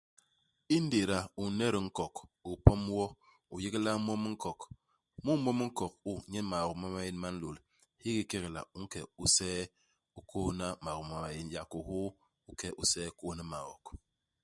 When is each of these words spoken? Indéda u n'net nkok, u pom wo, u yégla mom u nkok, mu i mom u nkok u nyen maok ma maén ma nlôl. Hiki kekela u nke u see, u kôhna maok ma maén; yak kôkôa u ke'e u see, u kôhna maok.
Indéda 0.77 1.19
u 1.41 1.43
n'net 1.49 1.75
nkok, 1.87 2.15
u 2.49 2.51
pom 2.65 2.81
wo, 2.95 3.05
u 3.53 3.55
yégla 3.63 3.91
mom 4.07 4.23
u 4.27 4.29
nkok, 4.35 4.59
mu 5.23 5.31
i 5.37 5.41
mom 5.43 5.59
u 5.63 5.65
nkok 5.69 5.93
u 6.11 6.13
nyen 6.31 6.47
maok 6.51 6.73
ma 6.81 6.87
maén 6.95 7.15
ma 7.21 7.29
nlôl. 7.33 7.57
Hiki 8.01 8.23
kekela 8.29 8.61
u 8.75 8.77
nke 8.83 8.99
u 9.21 9.23
see, 9.35 9.61
u 10.17 10.19
kôhna 10.29 10.67
maok 10.85 11.03
ma 11.09 11.15
maén; 11.23 11.47
yak 11.53 11.67
kôkôa 11.71 12.09
u 12.49 12.51
ke'e 12.59 12.69
u 12.81 12.83
see, 12.91 13.07
u 13.11 13.15
kôhna 13.19 13.43
maok. 13.53 13.83